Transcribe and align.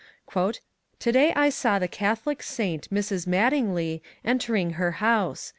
To 0.31 0.61
day 1.11 1.31
I 1.35 1.49
saw 1.51 1.77
the 1.77 1.87
Catholic 1.87 2.41
saint 2.41 2.89
Mrs. 2.89 3.27
Mattingly 3.27 4.01
entering 4.25 4.71
her 4.71 4.93
house. 4.93 5.49